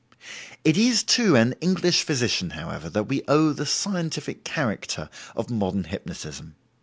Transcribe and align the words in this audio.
It 0.63 0.77
is 0.77 1.03
to 1.15 1.35
an 1.35 1.53
English 1.61 2.01
physician, 2.01 2.49
however, 2.57 2.89
that 2.89 3.03
we 3.07 3.21
owe 3.27 3.53
the 3.53 3.67
scientific 3.67 4.43
character 4.43 5.11
of 5.35 5.51
modern 5.51 5.83
hypnotism. 5.83 6.55